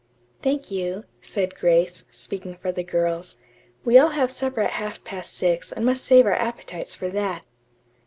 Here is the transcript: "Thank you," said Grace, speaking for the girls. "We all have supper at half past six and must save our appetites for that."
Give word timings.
"Thank 0.41 0.71
you," 0.71 1.03
said 1.21 1.53
Grace, 1.53 2.05
speaking 2.09 2.55
for 2.55 2.71
the 2.71 2.83
girls. 2.83 3.37
"We 3.85 3.99
all 3.99 4.09
have 4.09 4.31
supper 4.31 4.61
at 4.61 4.71
half 4.71 5.03
past 5.03 5.35
six 5.35 5.71
and 5.71 5.85
must 5.85 6.03
save 6.03 6.25
our 6.25 6.31
appetites 6.33 6.95
for 6.95 7.09
that." 7.09 7.43